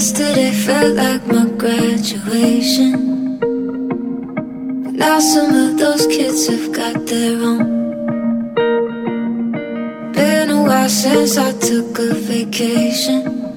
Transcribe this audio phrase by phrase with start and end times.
[0.00, 3.38] Yesterday felt like my graduation.
[4.96, 7.84] Now some of those kids have got their own.
[10.12, 13.52] Been a while since I took a vacation.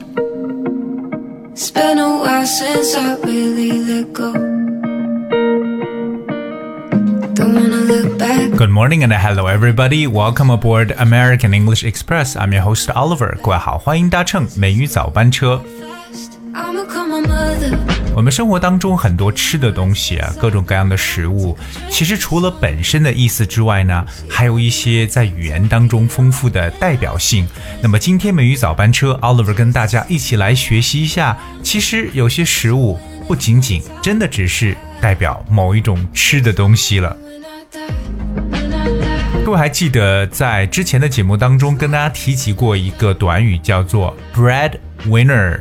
[1.53, 4.33] It's been a while since I really let go.
[7.33, 8.51] Don't wanna look back.
[8.57, 10.05] Good morning and hello everybody.
[10.05, 12.35] Welcome aboard American English Express.
[12.35, 13.37] I'm your host Oliver.
[13.41, 15.61] 各位好，欢迎搭乘美语早班车。
[18.14, 21.58] 我们生活当中很多吃的东西啊，各种各样的食物，
[21.90, 27.46] 其实除了本身的意思之外呢，还有一些在语言当中丰富的代表性。
[27.82, 37.16] 那么今天美语早班车，Oliver 跟大家一起来学习一下，其实有些食物不仅仅真的只是代表某一种吃的东西了。
[39.44, 45.58] 各位还记得在之前的节目当中跟大家提及过一个短语，叫做 breadwinner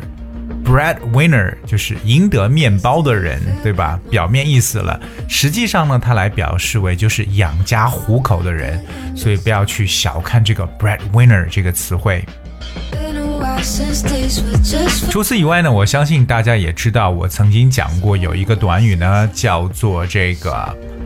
[0.64, 4.00] bread winner 就是赢得面包的人，对吧？
[4.10, 8.84] 表面意思了，实际上呢，它来表示为就是养家糊口的人，
[9.16, 12.24] 所以不要去小看这个 bread winner 这个词汇。
[15.10, 20.54] 除此以外呢，我相信大家也知道，我曾经讲过有一个短语呢，叫做这个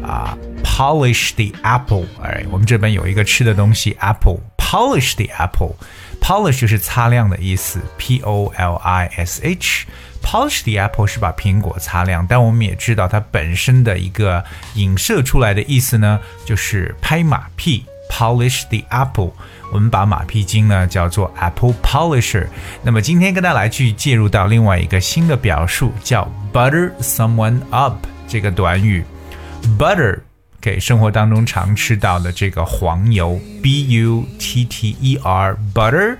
[0.04, 2.06] 啊、polish the apple。
[2.24, 5.76] 哎，我们这边有一个吃的东西 apple，polish the apple。
[6.22, 9.86] Polish 就是擦亮的意思，p o l i s h。
[10.24, 14.44] polish the apple 是把苹果擦亮，但我们也知道它本身的一个
[14.74, 17.86] 影射出来的意思呢，就是拍马屁。
[18.10, 19.32] polish the apple，
[19.74, 22.48] 我们把马屁精呢叫做 apple polisher。
[22.82, 29.04] 那么今天跟大家来去介入到另外一个新的表述，叫 butter someone up 这个短语。
[29.78, 30.20] butter
[30.68, 36.18] 给生活当中常吃到的这个黄油，b u t t e r butter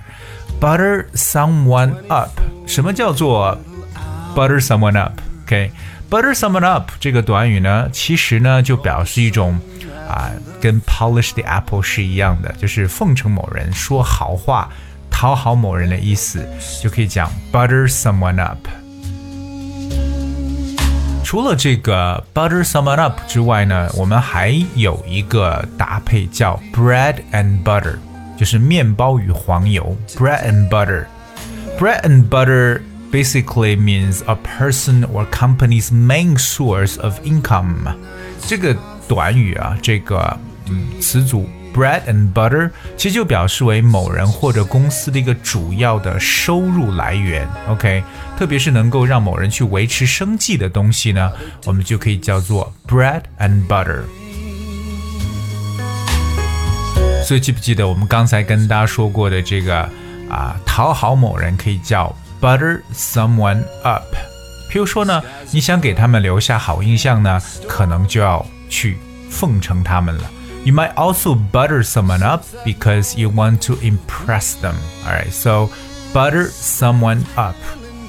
[0.58, 2.30] butter someone up。
[2.66, 3.60] 什么叫做
[4.34, 9.60] butter someone up？OK，butter、someone up 这个短语呢，其实呢就表示一种
[10.08, 14.70] 啊，跟 polish the apple 是一样的，就是奉承某人、说好话、
[15.12, 16.48] 讨好某人的意思，
[16.82, 18.66] 就可以讲 butter someone up。
[21.27, 27.97] 除了这个 butter someone up 之外呢，我们还有一个搭配叫 bread and butter，
[28.37, 37.95] 就是面包与黄油 bread and butter。Bread and butter basically means a person or company's main source of income。
[38.47, 38.77] 这个
[39.09, 40.39] 短语啊，这个
[40.69, 47.48] 嗯词组 bread and butter 其实就表示为某人或者公司的一个主要的收入来源。
[47.70, 48.04] OK，
[48.36, 51.32] 特别是能够让某人去维持生计的东西呢，
[51.66, 54.02] 我们就可以叫做 bread and butter。
[57.24, 59.88] 所以记不记得我们刚才跟大家说过的这个
[60.30, 64.04] 啊，讨好某人可以叫 butter someone up。
[64.72, 65.22] 譬如说呢，
[65.52, 68.98] 你想给他们留下好印象呢，可能就要去
[69.30, 70.24] 奉承他们了。
[70.65, 74.75] You might also butter someone up because you want to impress them.
[75.05, 75.71] Alright, so
[76.15, 77.57] butter someone up.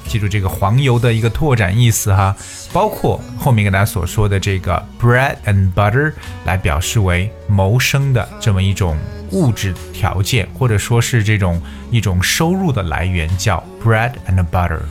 [0.06, 2.36] 记住这个黄油的一个拓展意思哈，
[2.72, 6.12] 包括后面跟大家所说的这个 bread and butter
[6.44, 8.96] 来表示为谋生的这么一种
[9.30, 14.82] 物质条件，或者说是这种一种收入的来源，叫 bread and butter。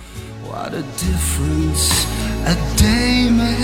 [0.50, 2.06] What a difference
[2.46, 3.57] a day makes.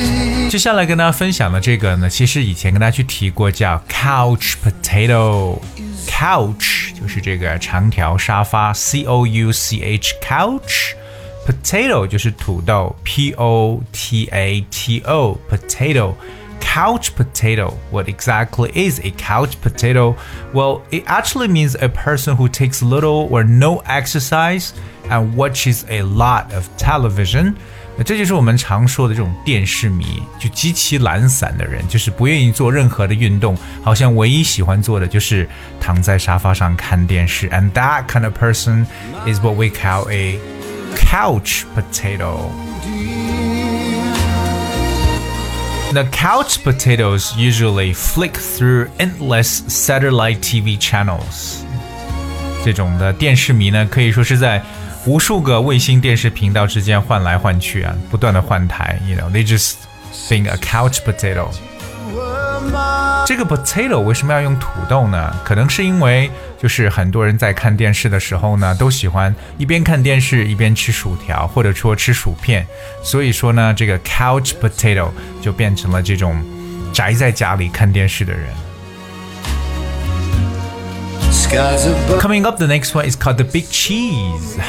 [0.54, 15.38] 接下来跟大家分享的这个呢，其实以前跟大家去提过，叫 couch potato。couch 就是这个长条沙发，c o u c h couch。potato 就是土豆，p o t a t o
[15.50, 17.74] potato。Couch potato.
[17.90, 20.16] What exactly is a couch potato?
[20.54, 24.74] Well, it actually means a person who takes little or no exercise
[25.10, 27.56] and watches a lot of television.
[27.98, 35.48] 那这就是我们常说的这种电视迷，就极其懒散的人，就是不愿意做任何的运动，好像唯一喜欢做的就是
[35.82, 37.50] 躺在沙发上看电视。
[37.50, 38.86] And that kind of person
[39.26, 40.40] is what we call a
[40.96, 42.50] couch potato.
[45.92, 51.64] The couch potatoes usually flick through endless satellite TV channels.
[52.64, 54.62] 这种的电视迷呢，可以说是在
[55.06, 59.00] 无数个卫星电视频道之间换来换去啊，不断的换台。
[59.08, 59.76] You know, they just
[60.30, 61.50] being a couch potato.
[63.26, 65.34] 这个 potato 为什么要用土豆呢？
[65.46, 66.30] 可能是因为
[66.62, 72.66] 就是很多人在看电视的时候呢，都喜欢一边看电视一边吃薯条，或者说吃薯片，
[73.04, 75.10] 所以说呢，这个 couch potato
[75.42, 76.44] 就变成了这种
[76.92, 78.44] 宅在家里看电视的人。
[81.32, 82.20] Skies above.
[82.20, 84.60] Coming up, the next one is called the big cheese.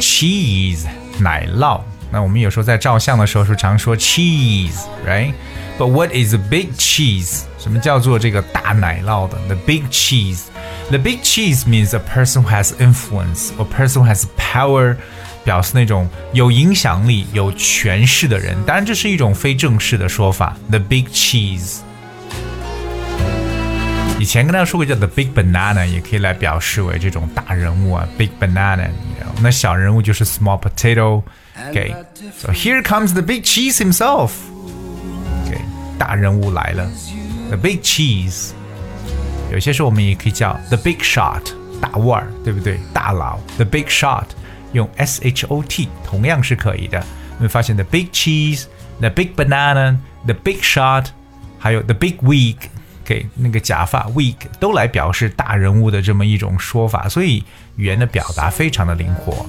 [0.00, 0.86] Cheese.
[1.18, 1.80] 奶酪。
[2.10, 7.42] 那我们有时候在照相的时候是常说 cheese，right？But what is a big cheese？
[7.58, 9.38] 什么叫做这个大奶酪的？
[9.46, 14.96] The big cheese。The big cheese means a person who has influence or person who has power，
[15.44, 18.56] 表示那种有影响力、有权势的人。
[18.66, 20.54] 当然，这是一种非正式的说法。
[20.68, 21.78] The big cheese。
[24.19, 28.89] 以前跟大家说过叫 The Big Banana，也可以来表示为这种大人物啊，Big Banana。
[29.41, 31.21] 那小人物就是 Small Potato。
[31.71, 31.93] Okay,
[32.35, 34.31] so here comes the Big Cheese himself.
[35.45, 35.59] Okay，
[35.99, 36.89] 大人物来了
[37.49, 38.53] ，The Big Cheese。
[39.51, 41.43] 有些时候我们也可以叫 The Big Shot，
[41.79, 42.79] 大腕儿，对不对？
[42.91, 44.25] 大佬，The Big Shot，
[44.73, 46.99] 用 S H O T 同样是可以的。
[47.37, 48.65] 你会发现 The Big Cheese、
[48.99, 51.05] The Big Banana、The Big Shot，
[51.59, 52.57] 还有 The Big Wig。
[53.07, 57.41] 给那个假发 wig 都来表示大人物的这么一种说法，所以
[57.77, 59.45] 语言的表达非常的灵活。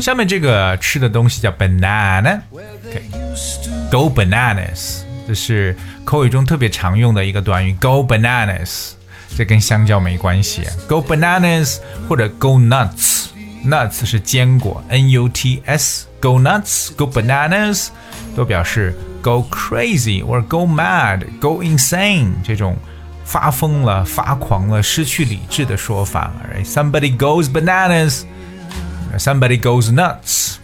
[0.00, 8.92] 下面这个吃的东西叫 banana，OK，go bananas，这是口语中特别常用的一个短语，go bananas，
[9.36, 11.78] 这跟香蕉没关系，go bananas
[12.08, 17.88] 或者 go nuts，nuts 是坚果，n u t s，go nuts，go bananas
[18.35, 22.75] 都表示 go crazy or go mad，go insane 这种
[23.23, 30.55] 发疯了、发狂了、失去理智的说法，right？Somebody goes bananas。Somebody goes nuts。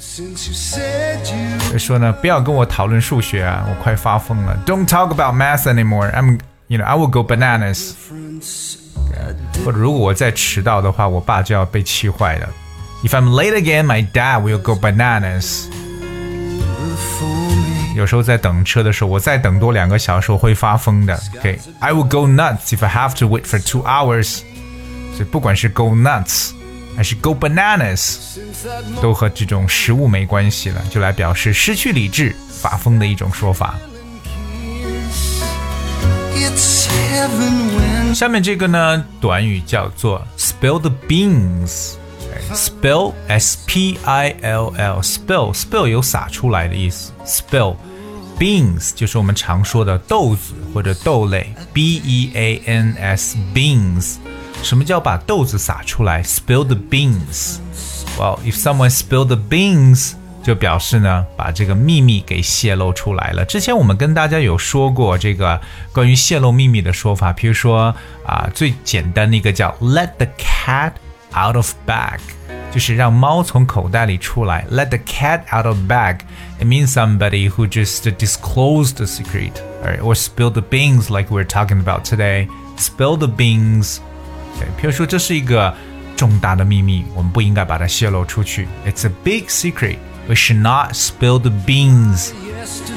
[1.72, 4.60] 就说呢，不要跟我讨论数学啊，我快发疯了。
[4.66, 6.12] Don't talk about math anymore.
[6.12, 7.94] I'm, you know, I will go bananas.
[9.64, 12.50] 或者如果我再迟到的话，我爸就要被气坏了。
[13.06, 15.68] If I'm late again, my dad will go bananas.
[17.96, 21.14] 有时候在等车的时候，我再等多两个小时，我会发疯的。
[21.38, 21.94] OK，I、okay?
[21.94, 24.40] will go nuts if I have to wait for two hours.
[25.16, 26.52] 所以不管是 go nuts。
[26.94, 28.18] 还是 go bananas，
[29.02, 33.76] 都和这种食物没关系了，就来表示失去理智、发疯的一种说法。
[38.14, 41.94] 下面这个呢，短语叫做 spill the beans。
[42.54, 47.12] spill s p i l l spill spill 有洒出来的意思。
[47.26, 47.76] spill
[48.38, 51.54] beans 就是我们常说的豆子或者豆类。
[51.74, 54.16] b e a n s beans。
[54.64, 56.22] 什么叫把豆子撒出来？
[56.24, 63.46] Spill the beans。Well, if someone spill the beans，就表示呢把这个秘密给泄露出来了。
[63.46, 65.60] 之前我们跟大家有说过这个
[65.94, 67.96] 关于泄露秘密的说法，比如说
[68.26, 70.92] 啊最简单的一个叫 Let the cat
[71.36, 72.20] out of bag，
[72.72, 74.66] 就是让猫从口袋里出来。
[74.72, 79.54] Let the cat out of bag。It means somebody who just disclosed the secret,
[79.84, 82.48] or, or spill the beans like we're talking about today.
[82.78, 83.98] Spill the beans
[84.60, 85.74] 对，譬如说这是一个
[86.16, 88.68] 重大的秘密，我们不应该把它泄露出去。
[88.86, 89.98] It's a big secret.
[90.28, 92.32] We should not spill the beans.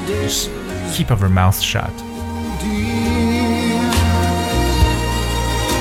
[0.07, 0.49] Just
[0.93, 1.91] keep our mouth shut.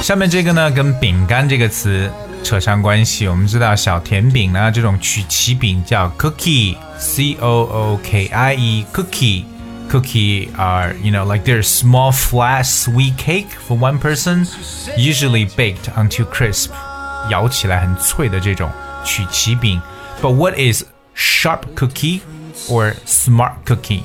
[0.02, 2.12] 下面这个呢，跟饼干这个词
[2.44, 3.28] 扯上关系。
[3.28, 13.50] 我们知道小甜饼呢，这种曲奇饼叫 cookie，c o o k i e，cookie。cookie are, you know, like they're small, flat, sweet cake
[13.68, 14.48] for one person,
[14.98, 16.72] usually baked until crisp.
[17.30, 18.72] 咬起来很脆的这种
[19.04, 19.80] 曲奇饼。
[20.22, 20.84] But what is
[21.16, 22.22] sharp cookie
[22.68, 24.02] or smart cookie?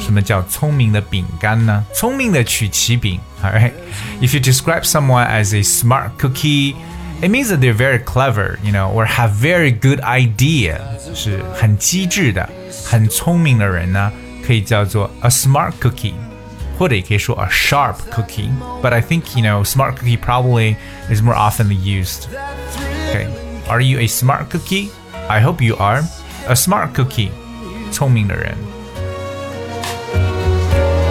[0.00, 1.84] 什么叫聪明的饼干呢？
[1.92, 3.18] 聪明的曲奇饼。
[3.42, 3.72] Alright,
[4.20, 6.74] if you describe someone as a smart cookie,
[7.20, 12.48] it means that they're very clever, you know, or have very good idea，就是很机智的、
[12.84, 14.12] 很聪明的人呢。
[14.46, 16.14] 可以叫做 a smart cookie，
[16.78, 18.48] 或者也可以说 a sharp cookie.
[18.82, 20.76] But I think you know smart cookie probably
[21.12, 22.28] is more oftenly used.
[23.10, 23.26] Okay,
[23.68, 24.88] are you a smart cookie?
[25.28, 26.02] I hope you are.
[26.48, 27.28] A smart cookie，
[27.92, 28.54] 聪明的人。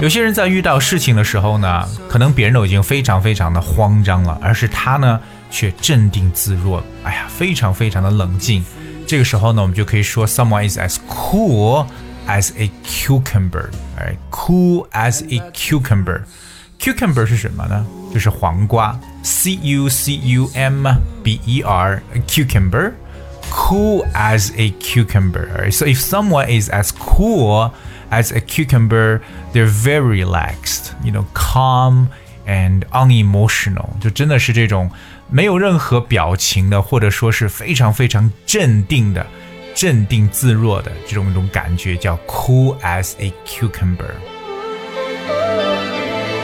[0.02, 5.20] 有些人在遇到事情的时候呢，可能别人都已经非常非常的慌张了，而是他呢
[5.52, 8.64] 却镇定自若，哎呀，非常非常的冷静。
[9.06, 11.86] 这个时候呢，我们就可以说 someone is as cool
[12.28, 17.86] as a cucumber，哎，cool as a cucumber。cucumber 是什么呢？
[18.14, 20.86] 就是黄瓜，c u c u m
[21.24, 25.48] b e r cucumber。Cool as a cucumber.
[25.58, 25.72] Right?
[25.72, 27.72] So if someone is as cool
[28.12, 29.22] as a cucumber,
[29.54, 32.10] they're very relaxed, you know, calm
[32.47, 33.89] and unemotional.
[34.01, 34.91] 就真的是这种
[35.29, 39.27] 没有任何表情的，或者说是非常非常镇定的。
[39.75, 44.11] 镇定自若的这种一种感觉叫 cool as a cucumber。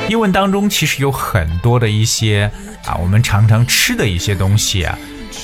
[0.09, 2.51] 英文当中其实有很多的一些
[2.87, 4.99] 啊，我们常常吃的一些东西啊，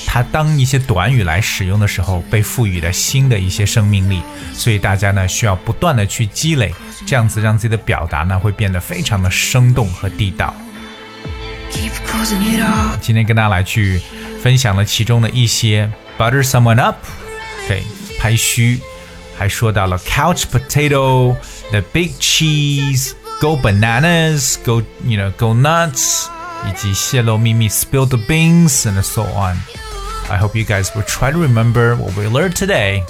[0.05, 4.21] 它当一些短语来使用的时候，被赋予了新的一些生命力，
[4.53, 6.73] 所以大家呢需要不断的去积累，
[7.05, 10.53] 这样子让自己的表达呢会变得非常的生动和地道。
[13.01, 14.01] 今天跟大家来去
[14.41, 16.95] 分享了其中的一些 butter someone up，
[17.67, 17.83] 对，
[18.19, 18.79] 拍虚，
[19.37, 26.27] 还说到了 couch potato，the big cheese，go bananas，go you know go nuts，
[26.67, 29.57] 以及泄露秘密 spill the beans and so on。
[30.28, 33.04] I hope you guys will try to remember what we learned today.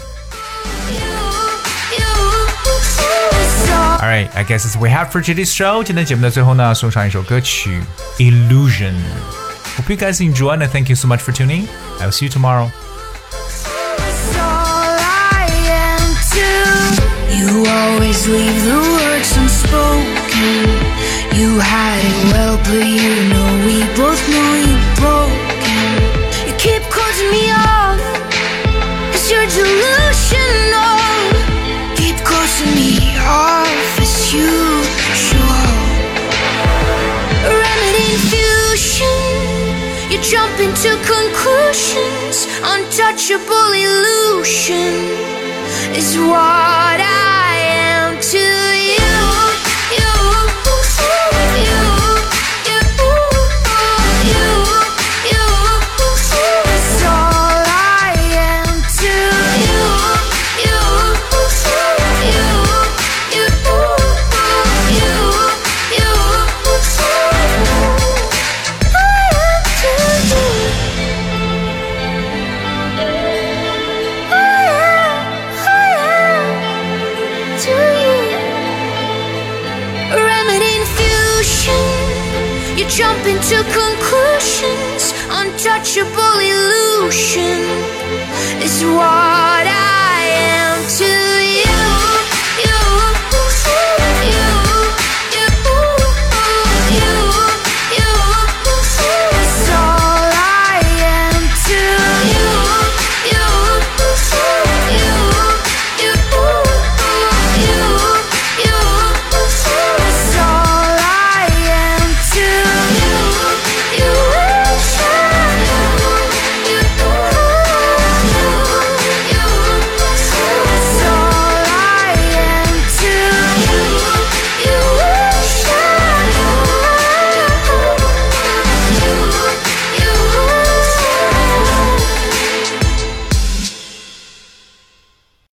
[4.00, 5.84] All right, I guess that's what we have for today's show.
[5.84, 7.82] 今天节目的最后呢，送上一首歌曲《
[8.22, 11.68] Illusion》。Hope you guys enjoyed and thank you so much for tuning.
[12.00, 12.70] I will see you tomorrow.
[13.30, 16.96] It's all I am too.
[17.36, 20.66] You always leave the words unspoken.
[21.34, 23.33] You hide it well, but you know
[40.15, 42.47] You jump into conclusions.
[42.63, 44.93] Untouchable illusion
[45.93, 47.64] is what I